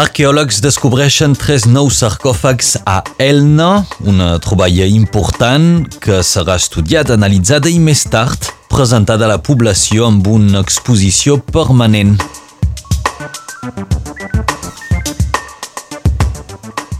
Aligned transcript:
Arqueòlegs 0.00 0.62
descobreixen 0.64 1.34
tres 1.36 1.66
nous 1.68 1.98
sarcòfags 2.00 2.70
a 2.88 3.02
Elna, 3.20 3.84
una 4.08 4.38
troballa 4.40 4.86
important 4.88 5.84
que 6.00 6.22
serà 6.24 6.56
estudiada, 6.56 7.18
analitzada 7.18 7.68
i 7.68 7.76
més 7.76 8.06
tard 8.08 8.48
presentada 8.72 9.28
a 9.28 9.32
la 9.34 9.38
població 9.44 10.08
amb 10.08 10.30
una 10.32 10.64
exposició 10.64 11.36
permanent. 11.52 12.16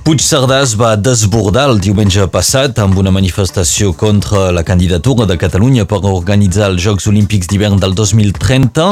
Puigcerdà 0.00 0.62
es 0.64 0.72
va 0.80 0.94
desbordar 0.96 1.66
el 1.68 1.80
diumenge 1.84 2.24
passat 2.32 2.78
amb 2.80 2.96
una 2.98 3.10
manifestació 3.12 3.90
contra 3.92 4.46
la 4.56 4.62
candidatura 4.64 5.26
de 5.28 5.36
Catalunya 5.36 5.84
per 5.84 5.98
organitzar 6.08 6.70
els 6.70 6.80
Jocs 6.80 7.06
Olímpics 7.10 7.50
d'hivern 7.50 7.76
del 7.82 7.92
2030. 7.94 8.86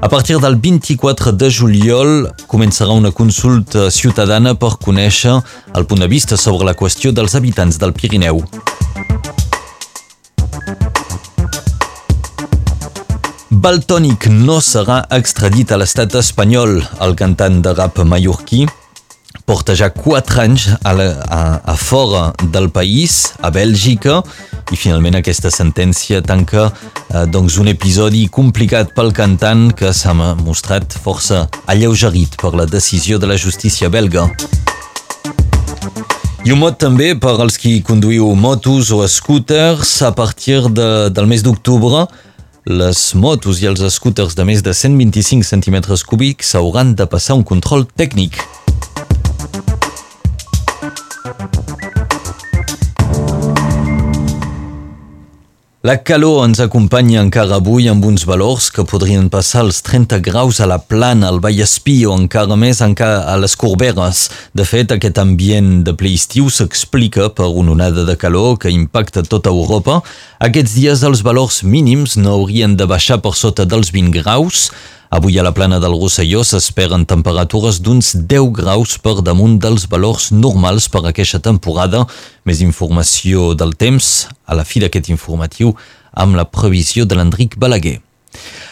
A 0.00 0.08
partir 0.08 0.38
del 0.38 0.54
24 0.62 1.32
de 1.34 1.48
juliol 1.50 2.12
començarà 2.46 2.94
una 2.94 3.10
consulta 3.10 3.88
ciutadana 3.90 4.54
per 4.54 4.76
conèixer 4.84 5.34
el 5.74 5.86
punt 5.90 6.04
de 6.04 6.08
vista 6.08 6.38
sobre 6.38 6.68
la 6.70 6.76
qüestió 6.78 7.10
dels 7.10 7.34
habitants 7.34 7.80
del 7.82 7.92
Pirineu. 7.92 8.44
Baltònic 13.50 14.28
no 14.30 14.60
serà 14.62 15.02
extradit 15.10 15.74
a 15.74 15.80
l'estat 15.82 16.14
espanyol. 16.22 16.78
El 17.02 17.18
cantant 17.18 17.58
de 17.66 17.74
rap 17.74 17.98
mallorquí 18.06 18.62
porta 19.44 19.74
ja 19.78 19.90
4 19.92 20.40
anys 20.42 20.68
a, 20.82 20.92
la, 20.96 21.06
a, 21.26 21.40
a 21.72 21.76
fora 21.76 22.32
del 22.54 22.70
país, 22.70 23.32
a 23.42 23.50
Bèlgica, 23.54 24.20
i 24.72 24.78
finalment 24.78 25.18
aquesta 25.18 25.50
sentència 25.52 26.22
tanca 26.24 26.68
eh, 26.68 27.24
doncs 27.28 27.58
un 27.60 27.68
episodi 27.72 28.24
complicat 28.32 28.94
pel 28.96 29.12
cantant 29.16 29.70
que 29.76 29.92
s'ha 29.92 30.14
mostrat 30.14 30.96
força 31.04 31.44
alleugerit 31.66 32.38
per 32.40 32.54
la 32.56 32.66
decisió 32.66 33.18
de 33.18 33.28
la 33.30 33.36
justícia 33.36 33.90
belga. 33.92 34.28
I 36.42 36.50
un 36.50 36.58
mot 36.58 36.74
també 36.74 37.12
per 37.14 37.36
als 37.38 37.54
qui 37.60 37.78
conduïu 37.86 38.32
motos 38.34 38.90
o 38.90 39.04
scooters 39.06 40.00
a 40.02 40.10
partir 40.16 40.62
de, 40.74 41.08
del 41.14 41.28
mes 41.30 41.44
d'octubre 41.46 42.08
les 42.66 43.14
motos 43.18 43.58
i 43.62 43.66
els 43.66 43.82
scooters 43.94 44.36
de 44.38 44.44
més 44.46 44.62
de 44.62 44.70
125 44.74 45.42
centímetres 45.42 46.04
cúbics 46.06 46.54
hauran 46.54 46.94
de 46.94 47.06
passar 47.10 47.34
un 47.34 47.42
control 47.42 47.86
tècnic. 47.98 48.38
La 55.82 55.96
calor 55.98 56.44
ens 56.46 56.60
acompanya 56.62 57.24
encara 57.24 57.56
avui 57.58 57.88
amb 57.90 58.04
uns 58.06 58.22
valors 58.22 58.68
que 58.70 58.84
podrien 58.86 59.24
passar 59.26 59.64
els 59.64 59.80
30 59.82 60.20
graus 60.22 60.60
a 60.62 60.68
la 60.70 60.76
plana, 60.78 61.26
al 61.26 61.40
Vallespí 61.42 61.96
o 62.06 62.14
encara 62.14 62.54
més 62.54 62.78
encara 62.86 63.24
a 63.26 63.34
les 63.42 63.56
Corberes. 63.58 64.20
De 64.54 64.62
fet, 64.62 64.94
aquest 64.94 65.18
ambient 65.18 65.82
de 65.82 65.96
ple 65.98 66.14
estiu 66.14 66.52
s'explica 66.54 67.32
per 67.34 67.50
una 67.50 67.74
onada 67.74 68.06
de 68.06 68.14
calor 68.14 68.60
que 68.62 68.70
impacta 68.70 69.26
tota 69.26 69.50
Europa. 69.50 69.98
Aquests 70.38 70.78
dies 70.78 71.02
els 71.02 71.26
valors 71.26 71.64
mínims 71.66 72.14
no 72.14 72.38
haurien 72.38 72.78
de 72.78 72.86
baixar 72.86 73.18
per 73.18 73.34
sota 73.34 73.66
dels 73.66 73.90
20 73.90 74.22
graus. 74.22 74.68
Avui 75.12 75.38
a 75.38 75.42
la 75.44 75.52
plana 75.52 75.76
del 75.76 75.92
Rosselló 75.92 76.40
s'esperen 76.40 77.02
temperatures 77.04 77.82
d'uns 77.84 78.14
10 78.30 78.46
graus 78.56 78.94
per 78.96 79.18
damunt 79.20 79.58
dels 79.60 79.84
valors 79.92 80.30
normals 80.32 80.86
per 80.88 81.02
aquesta 81.04 81.36
temporada. 81.36 82.06
Més 82.48 82.62
informació 82.64 83.50
del 83.52 83.74
temps 83.76 84.08
a 84.48 84.56
la 84.56 84.64
fi 84.64 84.80
d'aquest 84.80 85.10
informatiu 85.12 85.74
amb 86.16 86.38
la 86.40 86.46
previsió 86.48 87.04
de 87.04 87.18
l'Enric 87.20 87.58
Balaguer. 87.60 87.98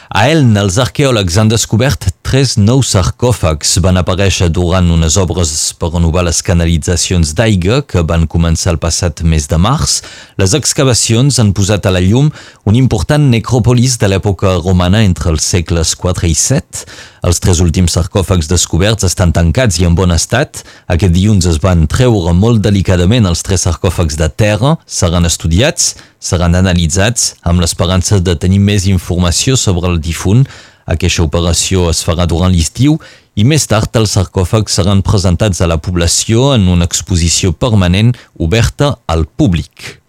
A 0.09 0.23
Eln, 0.33 0.57
els 0.57 0.81
arqueòlegs 0.81 1.37
han 1.37 1.53
descobert 1.53 2.09
tres 2.31 2.57
nous 2.59 2.87
sarcòfags. 2.87 3.73
Van 3.83 3.97
aparèixer 3.99 4.47
durant 4.55 4.87
unes 4.95 5.17
obres 5.19 5.51
per 5.75 5.89
renovar 5.91 6.23
les 6.23 6.39
canalitzacions 6.47 7.33
d'aigua 7.35 7.81
que 7.83 8.05
van 8.07 8.29
començar 8.31 8.77
el 8.77 8.79
passat 8.79 9.25
mes 9.27 9.49
de 9.51 9.59
març. 9.59 9.97
Les 10.39 10.55
excavacions 10.55 11.41
han 11.43 11.51
posat 11.51 11.89
a 11.89 11.95
la 11.97 12.05
llum 12.05 12.31
un 12.71 12.79
important 12.79 13.27
necròpolis 13.33 13.99
de 13.99 14.13
l'època 14.13 14.53
romana 14.61 15.03
entre 15.03 15.33
els 15.35 15.43
segles 15.57 15.97
4 15.99 16.31
i 16.31 16.37
7. 16.39 16.87
Els 17.27 17.43
tres 17.43 17.59
últims 17.61 17.99
sarcòfags 17.99 18.47
descoberts 18.49 19.05
estan 19.11 19.35
tancats 19.35 19.81
i 19.83 19.89
en 19.91 19.99
bon 19.99 20.15
estat. 20.15 20.63
Aquest 20.87 21.13
dilluns 21.17 21.51
es 21.51 21.59
van 21.61 21.89
treure 21.91 22.31
molt 22.33 22.63
delicadament 22.63 23.27
els 23.27 23.43
tres 23.43 23.67
sarcòfags 23.67 24.15
de 24.17 24.31
terra, 24.31 24.77
seran 24.87 25.27
estudiats, 25.27 25.97
seran 26.21 26.55
analitzats 26.55 27.35
amb 27.43 27.61
l'esperança 27.61 28.21
de 28.23 28.39
tenir 28.39 28.61
més 28.63 28.87
informació 28.87 29.59
sobre 29.59 29.91
el 29.91 29.99
difunt. 30.01 30.47
Aquesta 30.91 31.23
operació 31.23 31.87
es 31.93 32.03
farà 32.03 32.27
durant 32.27 32.51
l'estiu 32.51 32.97
i 33.39 33.45
més 33.47 33.67
tard 33.71 33.95
els 34.01 34.17
sarcòfags 34.17 34.75
seran 34.81 35.05
presentats 35.07 35.63
a 35.63 35.69
la 35.71 35.79
població 35.79 36.51
en 36.57 36.67
una 36.73 36.89
exposició 36.91 37.53
permanent 37.55 38.11
oberta 38.43 38.97
al 39.07 39.25
públic. 39.25 40.01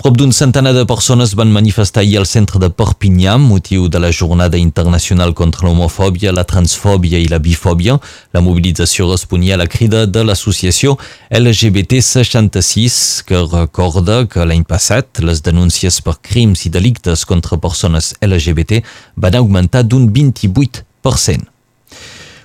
Prop 0.00 0.14
d'un 0.16 0.30
centenar 0.32 0.70
de 0.72 0.86
persones 0.88 1.34
van 1.36 1.50
manifestar 1.52 2.00
ahir 2.00 2.16
al 2.16 2.24
centre 2.24 2.56
de 2.56 2.70
Perpinyà 2.72 3.34
motiu 3.36 3.90
de 3.92 4.00
la 4.00 4.08
Jornada 4.10 4.56
Internacional 4.56 5.34
contra 5.36 5.66
l'homofòbia, 5.66 6.32
la 6.32 6.46
transfòbia 6.48 7.20
i 7.20 7.28
la 7.28 7.36
bifòbia. 7.36 7.98
La 8.32 8.40
mobilització 8.40 9.10
responia 9.10 9.58
a 9.58 9.60
la 9.60 9.68
crida 9.68 10.06
de 10.06 10.24
l'associació 10.24 10.96
LGBT 11.28 12.00
66 12.00 12.96
que 13.28 13.44
recorda 13.44 14.22
que 14.24 14.48
l'any 14.48 14.64
passat 14.64 15.20
les 15.20 15.44
denúncies 15.44 16.00
per 16.00 16.16
crims 16.24 16.64
i 16.64 16.72
delictes 16.72 17.28
contra 17.28 17.60
persones 17.60 18.14
LGBT 18.24 18.80
van 19.20 19.36
augmentar 19.36 19.84
d'un 19.84 20.08
28%. 20.08 21.49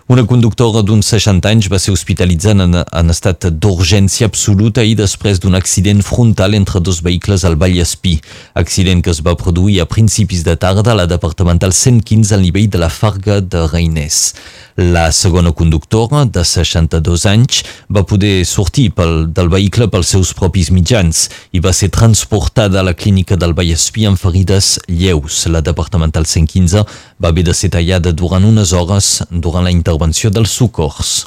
Una 0.05 0.21
conductora 0.29 0.83
d'uns 0.85 1.07
60 1.09 1.49
anys 1.49 1.65
va 1.65 1.79
ser 1.81 1.89
hospitalitzada 1.89 2.67
en, 2.67 2.75
en 2.77 3.07
estat 3.09 3.47
d'urgència 3.57 4.27
absoluta 4.29 4.83
i 4.85 4.91
després 4.93 5.39
d'un 5.41 5.57
accident 5.57 6.03
frontal 6.05 6.53
entre 6.53 6.77
dos 6.77 6.99
vehicles 7.01 7.41
al 7.41 7.57
Vallespí. 7.57 8.19
Accident 8.53 9.01
que 9.01 9.09
es 9.09 9.23
va 9.25 9.33
produir 9.33 9.79
a 9.81 9.87
principis 9.89 10.43
de 10.45 10.53
tarda 10.61 10.93
a 10.93 10.99
la 10.99 11.07
departamental 11.09 11.73
115 11.73 12.37
al 12.37 12.45
nivell 12.45 12.69
de 12.69 12.83
la 12.85 12.91
Farga 12.93 13.39
de 13.41 13.65
Reiners. 13.65 14.35
La 14.77 15.09
segona 15.13 15.53
conductora, 15.53 16.25
de 16.25 16.41
62 16.43 17.25
anys, 17.31 17.61
va 17.87 18.03
poder 18.03 18.43
sortir 18.43 18.89
pel, 18.91 19.29
del 19.31 19.47
vehicle 19.47 19.87
pels 19.87 20.09
seus 20.11 20.33
propis 20.35 20.67
mitjans 20.75 21.29
i 21.55 21.61
va 21.63 21.71
ser 21.71 21.87
transportada 21.95 22.81
a 22.81 22.83
la 22.83 22.91
clínica 22.93 23.37
del 23.39 23.55
Vallespí 23.55 24.03
amb 24.03 24.19
ferides 24.19 24.73
lleus. 24.91 25.45
La 25.47 25.63
departamental 25.63 26.27
115 26.27 26.83
va 26.83 27.31
haver 27.31 27.45
de 27.47 27.55
ser 27.55 27.71
tallada 27.71 28.11
durant 28.11 28.43
unes 28.43 28.75
hores 28.75 29.21
durant 29.31 29.63
la 29.63 29.71
intervenció 29.71 30.29
dels 30.29 30.51
socors. 30.51 31.21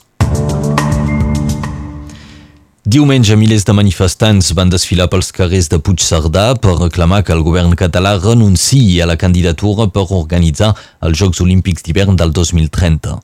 Diumenge, 2.89 3.35
milers 3.37 3.67
de 3.69 3.73
manifestants 3.77 4.47
van 4.57 4.71
desfilar 4.73 5.11
pels 5.13 5.27
carrers 5.37 5.67
de 5.69 5.77
Puigcerdà 5.77 6.55
per 6.57 6.79
reclamar 6.79 7.19
que 7.21 7.35
el 7.35 7.43
govern 7.45 7.75
català 7.77 8.15
renunciï 8.17 9.03
a 9.05 9.09
la 9.11 9.19
candidatura 9.21 9.91
per 9.93 10.07
organitzar 10.17 10.71
els 11.05 11.21
Jocs 11.21 11.43
Olímpics 11.45 11.85
d'hivern 11.85 12.17
del 12.17 12.33
2030. 12.33 13.19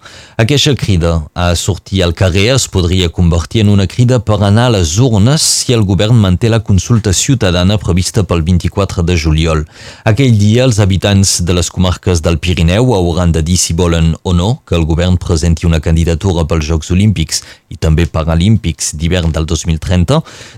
Aquesta 0.45 0.75
crida 0.77 1.15
a 1.33 1.47
sortir 1.57 2.03
al 2.05 2.13
carrer 2.13 2.51
es 2.59 2.67
podria 2.69 3.09
convertir 3.09 3.63
en 3.63 3.71
una 3.73 3.87
crida 3.89 4.19
per 4.21 4.37
anar 4.43 4.67
a 4.67 4.75
les 4.75 4.99
urnes 5.01 5.41
si 5.41 5.73
el 5.73 5.87
govern 5.89 6.21
manté 6.21 6.53
la 6.53 6.61
consulta 6.61 7.17
ciutadana 7.17 7.81
prevista 7.81 8.27
pel 8.29 8.45
24 8.45 9.01
de 9.09 9.17
juliol. 9.17 9.65
Aquell 10.05 10.37
dia, 10.37 10.69
els 10.69 10.83
habitants 10.85 11.39
de 11.41 11.57
les 11.57 11.73
comarques 11.73 12.21
del 12.21 12.37
Pirineu 12.37 12.93
hauran 12.93 13.33
de 13.33 13.41
dir 13.41 13.57
si 13.57 13.73
volen 13.73 14.13
o 14.25 14.37
no 14.37 14.61
que 14.69 14.77
el 14.77 14.85
govern 14.85 15.17
presenti 15.17 15.65
una 15.65 15.81
candidatura 15.81 16.45
pels 16.45 16.69
Jocs 16.69 16.93
Olímpics 16.93 17.41
i 17.73 17.81
també 17.81 18.05
Paralímpics 18.05 18.93
d'hivern 19.01 19.33
del 19.33 19.47
2030. 19.47 19.54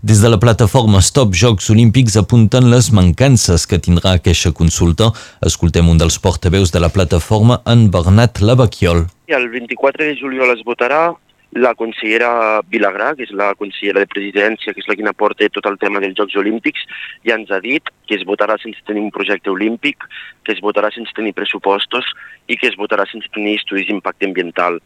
Des 0.02 0.22
de 0.22 0.28
la 0.28 0.38
plataforma 0.38 1.02
Stop 1.02 1.34
Jocs 1.34 1.70
Olímpics 1.70 2.16
apunten 2.16 2.70
les 2.70 2.90
mancances 2.92 3.66
que 3.66 3.78
tindrà 3.78 4.16
aquesta 4.16 4.52
consulta. 4.52 5.12
Escoltem 5.44 5.88
un 5.88 6.00
dels 6.00 6.18
portaveus 6.18 6.72
de 6.72 6.80
la 6.80 6.88
plataforma, 6.88 7.60
en 7.66 7.90
Bernat 7.90 8.40
Lavaquiol. 8.40 9.06
El 9.26 9.48
24 9.50 10.04
de 10.04 10.16
juliol 10.16 10.54
es 10.56 10.64
votarà 10.64 11.14
la 11.56 11.74
consellera 11.74 12.60
Vilagrà, 12.68 13.14
que 13.16 13.24
és 13.24 13.32
la 13.32 13.54
consellera 13.56 14.02
de 14.02 14.10
presidència, 14.12 14.74
que 14.74 14.82
és 14.82 14.88
la 14.88 14.96
que 14.96 15.06
aporta 15.08 15.48
tot 15.52 15.66
el 15.70 15.78
tema 15.78 16.02
dels 16.02 16.16
Jocs 16.18 16.36
Olímpics, 16.36 16.82
ja 17.24 17.36
ens 17.38 17.50
ha 17.50 17.60
dit 17.64 17.88
que 18.06 18.18
es 18.18 18.26
votarà 18.28 18.58
sense 18.60 18.82
tenir 18.86 19.04
un 19.04 19.14
projecte 19.14 19.50
olímpic, 19.50 20.04
que 20.44 20.52
es 20.52 20.60
votarà 20.60 20.90
sense 20.94 21.14
tenir 21.16 21.34
pressupostos 21.34 22.04
i 22.48 22.58
que 22.60 22.68
es 22.68 22.76
votarà 22.76 23.06
sense 23.10 23.30
tenir 23.32 23.56
estudis 23.60 23.88
d'impacte 23.88 24.28
ambiental 24.28 24.80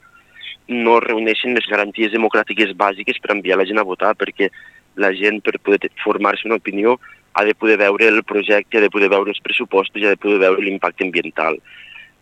no 0.69 0.99
reuneixen 1.01 1.55
les 1.57 1.67
garanties 1.71 2.13
democràtiques 2.13 2.75
bàsiques 2.77 3.19
per 3.23 3.35
enviar 3.35 3.59
la 3.59 3.67
gent 3.69 3.81
a 3.81 3.87
votar, 3.87 4.15
perquè 4.19 4.51
la 4.97 5.13
gent, 5.15 5.41
per 5.43 5.59
poder 5.63 5.91
formar-se 6.05 6.49
una 6.49 6.59
opinió, 6.61 6.99
ha 7.33 7.45
de 7.45 7.55
poder 7.55 7.79
veure 7.79 8.09
el 8.09 8.23
projecte, 8.25 8.79
ha 8.79 8.85
de 8.85 8.91
poder 8.91 9.09
veure 9.09 9.31
els 9.31 9.43
pressupostos 9.43 10.03
i 10.03 10.07
ha 10.07 10.15
de 10.15 10.21
poder 10.21 10.41
veure 10.43 10.63
l'impacte 10.65 11.07
ambiental. 11.07 11.59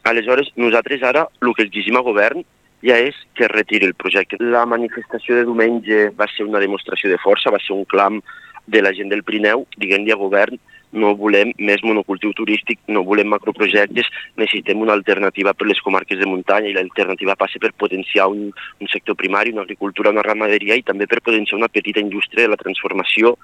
Aleshores, 0.04 0.52
nosaltres 0.56 1.02
ara 1.02 1.26
el 1.42 1.54
que 1.56 1.66
exigim 1.66 1.96
al 1.96 2.06
govern 2.06 2.44
ja 2.84 2.98
és 3.02 3.16
que 3.34 3.48
retiri 3.50 3.88
el 3.88 3.96
projecte. 3.98 4.38
La 4.40 4.64
manifestació 4.68 5.36
de 5.36 5.46
diumenge 5.48 6.10
va 6.18 6.28
ser 6.30 6.46
una 6.46 6.62
demostració 6.62 7.10
de 7.10 7.18
força, 7.18 7.50
va 7.50 7.60
ser 7.62 7.74
un 7.74 7.84
clam 7.84 8.20
de 8.66 8.82
la 8.84 8.92
gent 8.94 9.10
del 9.10 9.24
Pirineu, 9.24 9.66
diguent-li 9.76 10.12
al 10.12 10.20
govern 10.20 10.60
no 10.92 11.12
volem 11.18 11.52
més 11.58 11.82
monocultiu 11.84 12.32
turístic, 12.36 12.80
no 12.88 13.04
volem 13.04 13.28
macroprojectes, 13.28 14.08
necessitem 14.40 14.80
una 14.80 14.94
alternativa 14.96 15.52
per 15.54 15.68
les 15.68 15.80
comarques 15.84 16.18
de 16.18 16.28
muntanya 16.28 16.70
i 16.70 16.76
l'alternativa 16.76 17.36
passa 17.36 17.60
per 17.60 17.74
potenciar 17.76 18.28
un, 18.32 18.48
un 18.48 18.92
sector 18.92 19.16
primari, 19.16 19.52
una 19.52 19.66
agricultura, 19.66 20.14
una 20.14 20.24
ramaderia 20.24 20.78
i 20.78 20.84
també 20.86 21.06
per 21.06 21.20
potenciar 21.20 21.58
una 21.58 21.68
petita 21.68 22.00
indústria 22.00 22.46
de 22.46 22.54
la 22.54 22.60
transformació 22.60 23.36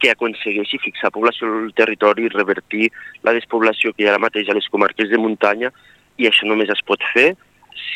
que 0.00 0.10
aconsegueixi 0.10 0.80
fixar 0.80 1.12
població 1.12 1.48
al 1.48 1.72
territori 1.76 2.24
i 2.26 2.32
revertir 2.32 2.88
la 3.26 3.34
despoblació 3.36 3.92
que 3.92 4.04
hi 4.04 4.08
ha 4.08 4.14
ara 4.14 4.22
mateix 4.22 4.48
a 4.48 4.56
les 4.56 4.68
comarques 4.72 5.10
de 5.12 5.20
muntanya 5.20 5.72
i 6.20 6.28
això 6.28 6.48
només 6.48 6.72
es 6.72 6.80
pot 6.86 7.04
fer 7.12 7.34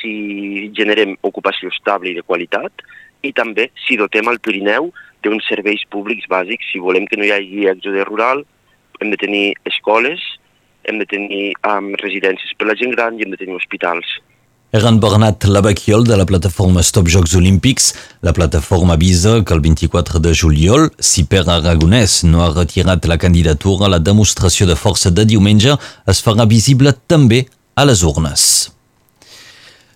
si 0.00 0.70
generem 0.76 1.16
ocupació 1.22 1.72
estable 1.72 2.12
i 2.12 2.18
de 2.18 2.24
qualitat 2.24 2.84
i 3.24 3.32
també 3.32 3.70
si 3.86 3.96
dotem 4.00 4.28
el 4.28 4.40
Pirineu 4.44 4.90
d'uns 5.24 5.46
serveis 5.48 5.84
públics 5.88 6.28
bàsics. 6.28 6.68
Si 6.70 6.82
volem 6.82 7.08
que 7.08 7.16
no 7.16 7.24
hi 7.24 7.32
hagi 7.32 7.64
èxode 7.72 8.04
rural, 8.04 8.44
hem 9.04 9.12
de 9.12 9.20
tenir 9.20 9.46
escoles, 9.68 10.20
hem 10.88 11.00
de 11.00 11.06
tenir 11.08 11.52
um, 11.68 11.92
residències 12.00 12.56
per 12.58 12.68
la 12.70 12.76
gent 12.78 12.96
gran 12.96 13.18
i 13.18 13.24
hem 13.24 13.34
de 13.34 13.40
tenir 13.40 13.56
hospitals. 13.56 14.08
Eren 14.74 14.96
Bernat 14.98 15.44
Labaquiol 15.46 16.02
de 16.02 16.16
la 16.18 16.26
plataforma 16.26 16.82
Stop 16.82 17.06
Jocs 17.06 17.36
Olímpics. 17.38 17.92
La 18.26 18.32
plataforma 18.34 18.96
avisa 18.98 19.36
que 19.46 19.54
el 19.54 19.60
24 19.62 20.18
de 20.18 20.34
juliol, 20.34 20.88
si 20.98 21.22
Per 21.30 21.44
Aragonès 21.46 22.24
no 22.26 22.42
ha 22.42 22.50
retirat 22.50 23.06
la 23.06 23.20
candidatura, 23.22 23.86
la 23.86 24.02
demostració 24.02 24.66
de 24.66 24.74
força 24.74 25.14
de 25.14 25.28
diumenge 25.30 25.78
es 26.10 26.24
farà 26.26 26.48
visible 26.50 26.96
també 27.06 27.44
a 27.76 27.86
les 27.86 28.02
urnes. 28.02 28.73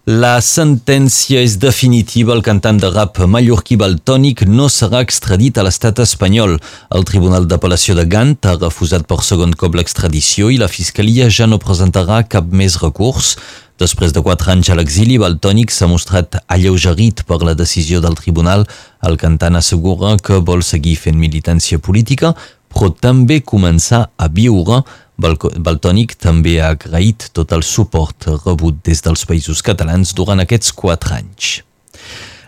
La 0.09 0.39
sentència 0.41 1.43
és 1.45 1.59
definitiva. 1.61 2.33
El 2.33 2.41
cantant 2.41 2.79
de 2.81 2.89
rap 2.89 3.19
mallorquí 3.29 3.77
Baltònic 3.77 4.47
no 4.49 4.71
serà 4.73 5.03
extradit 5.05 5.59
a 5.61 5.65
l'estat 5.67 5.99
espanyol. 6.01 6.55
El 6.97 7.05
Tribunal 7.05 7.45
d'Apel·lació 7.45 7.93
de 7.93 8.07
Gant 8.09 8.39
ha 8.49 8.55
refusat 8.55 9.05
per 9.05 9.19
segon 9.21 9.53
cop 9.53 9.75
l'extradició 9.77 10.49
i 10.49 10.57
la 10.57 10.71
Fiscalia 10.73 11.27
ja 11.29 11.45
no 11.45 11.59
presentarà 11.61 12.23
cap 12.25 12.49
més 12.49 12.79
recurs. 12.81 13.35
Després 13.77 14.17
de 14.17 14.23
quatre 14.25 14.55
anys 14.55 14.71
a 14.73 14.79
l'exili, 14.79 15.19
Baltònic 15.21 15.75
s'ha 15.77 15.91
mostrat 15.93 16.41
alleugerit 16.49 17.27
per 17.29 17.43
la 17.45 17.53
decisió 17.53 18.01
del 18.01 18.17
tribunal. 18.17 18.65
El 19.05 19.21
cantant 19.21 19.61
assegura 19.61 20.15
que 20.17 20.41
vol 20.41 20.65
seguir 20.65 20.97
fent 20.97 21.21
militància 21.21 21.77
política, 21.77 22.33
però 22.73 22.89
també 22.97 23.43
començar 23.45 24.07
a 24.17 24.33
viure 24.33 24.81
Baltònic 25.19 26.15
també 26.23 26.59
ha 26.63 26.73
agraït 26.77 27.31
tot 27.35 27.51
el 27.57 27.65
suport 27.67 28.29
rebut 28.47 28.79
des 28.87 29.03
dels 29.03 29.25
països 29.27 29.63
catalans 29.67 30.15
durant 30.15 30.39
aquests 30.39 30.71
quatre 30.73 31.17
anys. 31.19 31.63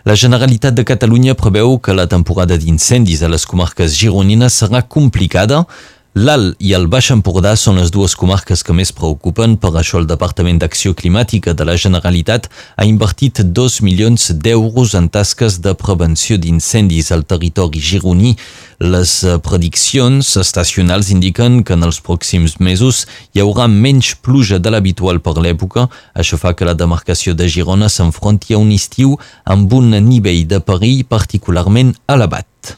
La 0.07 0.15
Generalitat 0.15 0.73
de 0.73 0.85
Catalunya 0.87 1.35
preveu 1.35 1.77
que 1.77 1.93
la 1.93 2.07
temporada 2.07 2.57
d'incendis 2.57 3.21
a 3.21 3.29
les 3.29 3.45
comarques 3.45 3.97
gironines 3.99 4.55
serà 4.63 4.81
complicada 4.81 5.65
L'Alt 6.11 6.57
i 6.59 6.73
el 6.75 6.89
Baix 6.91 7.07
Empordà 7.13 7.53
són 7.55 7.77
les 7.79 7.87
dues 7.87 8.17
comarques 8.19 8.65
que 8.67 8.73
més 8.75 8.89
preocupen, 8.91 9.53
per 9.55 9.69
això 9.79 9.95
el 10.01 10.09
Departament 10.09 10.57
d'Acció 10.59 10.91
Climàtica 10.91 11.53
de 11.55 11.63
la 11.63 11.77
Generalitat 11.79 12.49
ha 12.75 12.83
invertit 12.83 13.39
2 13.39 13.77
milions 13.87 14.25
d'euros 14.35 14.91
en 14.99 15.07
tasques 15.07 15.61
de 15.63 15.71
prevenció 15.71 16.35
d'incendis 16.35 17.13
al 17.15 17.23
territori 17.23 17.79
gironí. 17.79 18.33
Les 18.81 19.11
prediccions 19.45 20.25
estacionals 20.41 21.11
indiquen 21.13 21.59
que 21.61 21.75
en 21.77 21.85
els 21.85 21.99
pròxims 22.01 22.55
mesos 22.57 23.03
hi 23.29 23.43
haurà 23.43 23.67
menys 23.69 24.15
pluja 24.25 24.57
de 24.57 24.71
l'habitual 24.73 25.19
per 25.21 25.35
l'època. 25.37 25.85
Això 26.17 26.39
fa 26.41 26.55
que 26.57 26.65
la 26.65 26.73
demarcació 26.73 27.35
de 27.37 27.45
Girona 27.45 27.91
s'enfronti 27.93 28.57
a 28.57 28.61
un 28.63 28.71
estiu 28.73 29.19
amb 29.45 29.69
un 29.77 29.93
nivell 30.07 30.47
de 30.49 30.63
perill 30.65 31.05
particularment 31.05 31.93
elevat. 32.09 32.73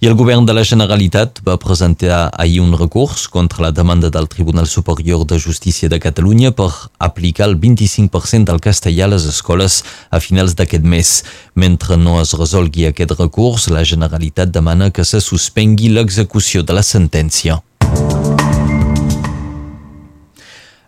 I 0.00 0.08
el 0.08 0.14
govern 0.16 0.46
de 0.48 0.54
la 0.56 0.62
Generalitat 0.64 1.42
va 1.44 1.58
presentar 1.60 2.30
ahir 2.32 2.62
un 2.64 2.70
recurs 2.72 3.26
contra 3.28 3.66
la 3.66 3.70
demanda 3.70 4.08
del 4.08 4.30
Tribunal 4.32 4.66
Superior 4.66 5.26
de 5.26 5.38
Justícia 5.38 5.90
de 5.92 5.98
Catalunya 6.00 6.54
per 6.56 6.70
aplicar 6.98 7.50
el 7.50 7.58
25% 7.60 8.48
del 8.48 8.62
castellà 8.64 9.04
a 9.04 9.12
les 9.12 9.26
escoles 9.28 9.82
a 10.08 10.22
finals 10.24 10.56
d'aquest 10.56 10.88
mes. 10.88 11.10
Mentre 11.52 12.00
no 12.00 12.16
es 12.22 12.32
resolgui 12.32 12.88
aquest 12.88 13.12
recurs, 13.18 13.68
la 13.68 13.84
Generalitat 13.84 14.48
demana 14.48 14.88
que 14.88 15.04
se 15.04 15.20
suspengui 15.20 15.92
l'execució 15.92 16.64
de 16.64 16.80
la 16.80 16.86
sentència. 16.94 17.60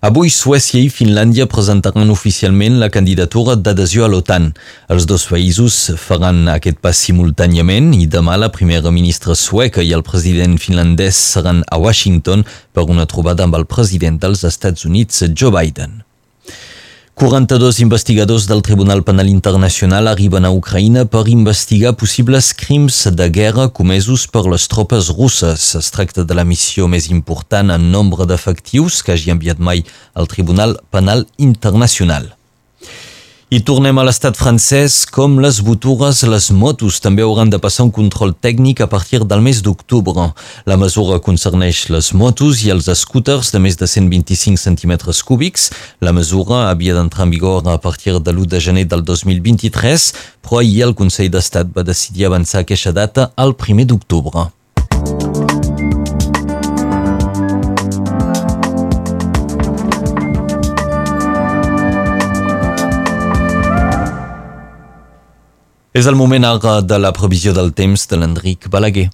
Avui 0.03 0.33
Suècia 0.35 0.81
i 0.83 0.89
Finlàndia 0.91 1.45
presentaran 1.47 2.09
oficialment 2.11 2.81
la 2.81 2.89
candidatura 2.91 3.55
d'adhesió 3.55 4.03
a 4.03 4.09
l'OTAN. 4.11 4.49
Els 4.91 5.07
dos 5.07 5.29
països 5.31 5.77
faran 5.95 6.43
aquest 6.51 6.83
pas 6.83 7.05
simultàniament 7.07 7.93
i 7.95 8.11
demà 8.11 8.35
la 8.35 8.51
primera 8.51 8.91
ministra 8.91 9.39
sueca 9.39 9.87
i 9.87 9.95
el 9.95 10.03
president 10.03 10.59
finlandès 10.59 11.23
seran 11.39 11.63
a 11.71 11.79
Washington 11.79 12.43
per 12.75 12.91
una 12.91 13.07
trobada 13.07 13.47
amb 13.47 13.63
el 13.63 13.71
president 13.71 14.19
dels 14.19 14.43
Estats 14.43 14.91
Units, 14.91 15.23
Joe 15.39 15.55
Biden. 15.55 16.01
42 17.23 17.79
investigadors 17.79 18.49
del 18.49 18.63
Tribunal 18.63 19.05
Penal 19.05 19.29
Internacional 19.29 20.09
arriben 20.09 20.43
a 20.45 20.51
Ucraïna 20.51 21.05
per 21.07 21.29
investigar 21.31 21.93
possibles 21.95 22.49
crims 22.51 22.99
de 23.15 23.29
guerra 23.31 23.69
comesos 23.71 24.27
per 24.27 24.43
les 24.51 24.67
tropes 24.67 25.13
russes. 25.15 25.69
Es 25.79 25.93
tracta 25.95 26.27
de 26.27 26.35
la 26.35 26.43
missió 26.43 26.91
més 26.91 27.07
important 27.15 27.71
en 27.71 27.89
nombre 27.95 28.27
d'efectius 28.27 29.05
que 29.07 29.15
hagi 29.15 29.31
enviat 29.39 29.63
mai 29.63 29.87
al 30.19 30.27
Tribunal 30.27 30.81
Penal 30.91 31.29
Internacional. 31.39 32.33
I 33.53 33.59
tornem 33.61 33.99
a 34.01 34.03
l'estat 34.07 34.39
francès, 34.41 34.95
com 35.13 35.35
les 35.45 35.59
botures, 35.61 36.23
les 36.25 36.47
motos 36.57 37.03
també 37.05 37.21
hauran 37.21 37.51
de 37.53 37.59
passar 37.61 37.85
un 37.85 37.91
control 37.93 38.31
tècnic 38.33 38.81
a 38.81 38.87
partir 38.89 39.21
del 39.29 39.43
mes 39.45 39.61
d'octubre. 39.61 40.31
La 40.65 40.79
mesura 40.81 41.19
concerneix 41.21 41.83
les 41.93 42.09
motos 42.17 42.63
i 42.65 42.73
els 42.73 42.89
scooters 43.03 43.53
de 43.53 43.61
més 43.61 43.77
de 43.77 43.85
125 43.85 44.57
centímetres 44.57 45.21
cúbics. 45.21 45.69
La 46.01 46.17
mesura 46.17 46.63
havia 46.71 46.97
d'entrar 46.97 47.29
en 47.29 47.37
vigor 47.37 47.69
a 47.69 47.77
partir 47.77 48.17
de 48.17 48.33
l'1 48.33 48.49
de 48.57 48.63
gener 48.71 48.87
del 48.89 49.05
2023, 49.05 50.09
però 50.41 50.65
ahir 50.65 50.89
el 50.89 50.97
Consell 50.97 51.29
d'Estat 51.29 51.77
va 51.77 51.85
decidir 51.85 52.31
avançar 52.33 52.65
aquesta 52.65 52.97
data 52.97 53.35
al 53.37 53.53
1 53.53 53.85
d'octubre. 53.85 54.49
És 65.93 66.07
el 66.09 66.17
moment 66.17 66.41
ara 66.49 66.79
de 66.81 66.97
la 66.97 67.11
previsió 67.13 67.53
del 67.53 67.75
temps 67.77 68.07
de 68.09 68.17
l'Enric 68.17 68.65
Balaguer. 68.73 69.11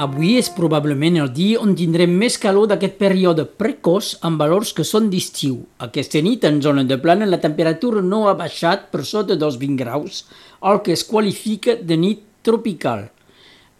Avui 0.00 0.38
és 0.40 0.48
probablement 0.48 1.18
el 1.20 1.28
dia 1.36 1.60
on 1.60 1.74
tindrem 1.76 2.14
més 2.16 2.38
calor 2.40 2.70
d'aquest 2.70 2.96
període 2.96 3.44
precoç 3.44 4.14
amb 4.24 4.40
valors 4.40 4.72
que 4.72 4.86
són 4.88 5.10
d'estiu. 5.12 5.58
Aquesta 5.84 6.22
nit, 6.24 6.46
en 6.48 6.62
zona 6.64 6.86
de 6.88 6.96
plana, 6.96 7.28
la 7.28 7.42
temperatura 7.42 8.00
no 8.00 8.30
ha 8.30 8.36
baixat 8.38 8.88
per 8.88 9.04
sota 9.04 9.36
dels 9.36 9.60
20 9.60 9.76
graus, 9.84 10.24
el 10.64 10.80
que 10.80 10.96
es 10.96 11.04
qualifica 11.04 11.76
de 11.76 12.00
nit 12.00 12.24
tropical. 12.40 13.10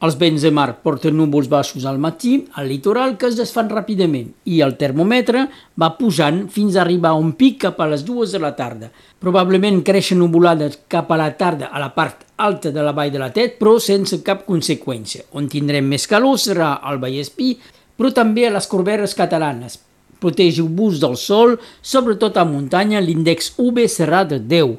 Els 0.05 0.19
vents 0.21 0.43
de 0.45 0.51
mar 0.53 0.83
porten 0.85 1.15
núvols 1.17 1.47
baixos 1.49 1.87
al 1.89 1.97
matí 1.97 2.35
al 2.61 2.67
litoral 2.69 3.15
que 3.17 3.31
es 3.31 3.37
desfan 3.39 3.71
ràpidament 3.73 4.27
i 4.53 4.59
el 4.67 4.75
termòmetre 4.77 5.47
va 5.81 5.95
pujant 5.97 6.43
fins 6.53 6.77
a 6.77 6.83
arribar 6.83 7.15
a 7.15 7.21
un 7.23 7.31
pic 7.39 7.63
cap 7.63 7.81
a 7.81 7.87
les 7.89 8.05
dues 8.05 8.35
de 8.37 8.41
la 8.43 8.53
tarda. 8.59 8.91
Probablement 9.25 9.81
creixen 9.81 10.21
nuvolades 10.21 10.77
cap 10.93 11.09
a 11.09 11.17
la 11.17 11.31
tarda 11.41 11.71
a 11.73 11.81
la 11.81 11.95
part 11.97 12.27
alta 12.37 12.71
de 12.71 12.85
la 12.85 12.93
vall 12.93 13.15
de 13.15 13.23
la 13.23 13.31
Tet, 13.33 13.57
però 13.57 13.79
sense 13.81 14.21
cap 14.27 14.45
conseqüència. 14.45 15.25
On 15.33 15.49
tindrem 15.49 15.89
més 15.89 16.05
calor 16.07 16.37
serà 16.37 16.75
al 16.83 17.01
Vallespí, 17.01 17.55
però 17.97 18.13
també 18.13 18.45
a 18.47 18.53
les 18.53 18.69
Corberes 18.69 19.17
catalanes. 19.17 19.79
Protegiu-vos 20.21 21.01
del 21.01 21.17
sol, 21.17 21.57
sobretot 21.81 22.37
a 22.37 22.45
muntanya 22.45 23.01
l'índex 23.01 23.55
UV 23.57 23.87
serà 23.89 24.27
de 24.29 24.43
10. 24.45 24.77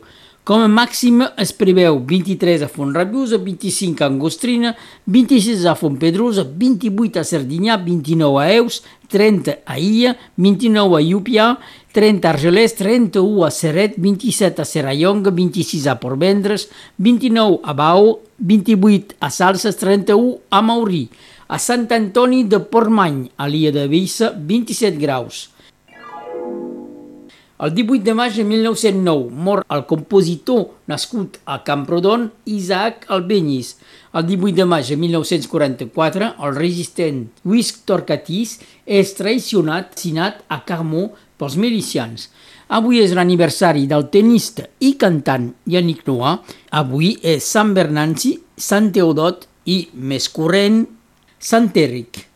Com 0.48 0.62
a 0.64 0.68
màxim 0.72 1.26
es 1.44 1.50
preveu 1.52 1.98
23 2.08 2.62
a 2.64 2.70
Font 2.72 2.94
Rabiusa, 2.96 3.36
25 3.36 4.00
a 4.00 4.08
Angostrina, 4.08 4.70
26 5.04 5.66
a 5.68 5.74
Font 5.76 5.98
Pedrosa, 6.00 6.46
28 6.48 7.20
a 7.20 7.24
Serdinyà, 7.28 7.76
29 7.84 8.40
a 8.40 8.46
Eus, 8.54 8.78
30 9.12 9.58
a 9.68 9.76
Illa, 9.76 10.14
29 10.38 10.96
a 10.96 11.02
Llupià, 11.04 11.48
30 11.92 12.30
a 12.30 12.32
Argelès, 12.32 12.78
31 12.80 13.44
a 13.44 13.52
Serret, 13.52 14.00
27 14.00 14.64
a 14.64 14.68
Serrallonga, 14.72 15.36
26 15.36 15.90
a 15.92 15.98
Portvendres, 16.00 16.70
29 16.96 17.60
a 17.68 17.76
Bau, 17.76 18.22
28 18.40 19.18
a 19.20 19.30
Salses, 19.30 19.76
31 19.76 20.38
a 20.48 20.64
Maurí. 20.64 21.10
A 21.52 21.60
Sant 21.60 21.92
Antoni 21.92 22.46
de 22.48 22.64
Portmany, 22.64 23.26
a 23.36 23.52
l'Illa 23.52 23.76
de 23.76 23.84
Bissa, 23.92 24.32
27 24.32 24.96
graus. 24.96 25.50
El 27.58 27.72
18 27.74 28.04
de 28.06 28.14
maig 28.14 28.36
de 28.38 28.44
1909 28.46 29.32
mor 29.34 29.64
el 29.74 29.82
compositor 29.90 30.76
nascut 30.86 31.40
a 31.50 31.64
Camprodon 31.66 32.28
Isaac 32.46 33.08
Albéniz. 33.10 33.72
El 34.14 34.28
18 34.28 34.60
de 34.60 34.68
maig 34.70 34.86
de 34.86 34.98
1944 35.02 36.28
el 36.38 36.54
resistent 36.54 37.24
Lluís 37.42 37.72
Torcatís 37.90 38.60
és 38.86 39.16
traicionat, 39.18 39.98
sinat 39.98 40.46
a 40.54 40.62
Carmó 40.70 41.08
pels 41.42 41.58
milicians. 41.58 42.30
Avui 42.70 43.02
és 43.02 43.18
l'aniversari 43.18 43.88
del 43.90 44.06
tenista 44.14 44.70
i 44.78 44.94
cantant 45.02 45.50
Yannick 45.66 46.06
Noah. 46.06 46.38
Avui 46.78 47.16
és 47.26 47.42
Sant 47.42 47.74
Bernanci, 47.74 48.38
Sant 48.54 48.94
Teodot 48.94 49.50
i, 49.66 49.88
més 49.98 50.30
corrent, 50.30 50.84
Sant 51.42 51.74
Eric. 51.74 52.27